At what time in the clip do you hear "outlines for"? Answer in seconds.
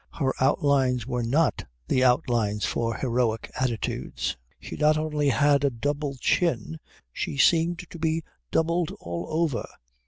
2.03-2.95